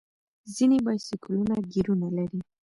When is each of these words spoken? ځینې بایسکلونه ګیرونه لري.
ځینې 0.55 0.77
بایسکلونه 0.85 1.55
ګیرونه 1.71 2.07
لري. 2.17 2.41